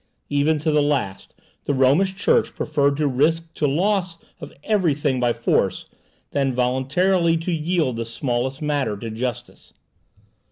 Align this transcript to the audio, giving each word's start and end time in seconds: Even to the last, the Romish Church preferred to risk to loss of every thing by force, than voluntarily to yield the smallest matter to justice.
Even 0.31 0.57
to 0.57 0.71
the 0.71 0.81
last, 0.81 1.35
the 1.65 1.75
Romish 1.75 2.15
Church 2.15 2.55
preferred 2.55 2.97
to 2.97 3.05
risk 3.07 3.53
to 3.53 3.67
loss 3.67 4.17
of 4.39 4.51
every 4.63 4.95
thing 4.95 5.19
by 5.19 5.31
force, 5.31 5.89
than 6.31 6.53
voluntarily 6.55 7.37
to 7.37 7.51
yield 7.51 7.97
the 7.97 8.05
smallest 8.07 8.63
matter 8.63 8.97
to 8.97 9.11
justice. 9.11 9.73